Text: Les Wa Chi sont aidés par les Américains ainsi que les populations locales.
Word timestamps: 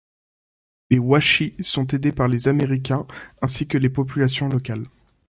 Les 0.89 0.97
Wa 0.97 1.19
Chi 1.19 1.53
sont 1.59 1.85
aidés 1.93 2.11
par 2.11 2.27
les 2.27 2.47
Américains 2.47 3.05
ainsi 3.43 3.67
que 3.67 3.77
les 3.77 3.87
populations 3.91 4.49
locales. 4.49 4.87